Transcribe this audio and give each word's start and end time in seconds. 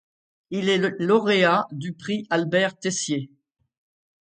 Il 0.49 0.69
est 0.69 0.83
un 0.83 0.95
lauréat 0.97 1.67
du 1.71 1.93
prix 1.93 2.25
Albert-Tessier. 2.31 3.29